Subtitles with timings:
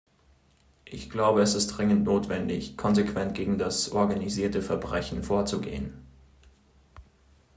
[0.85, 5.93] Ich glaube, es ist dringend notwendig, konsequent gegen das organisierte Verbrechen vorzugehen.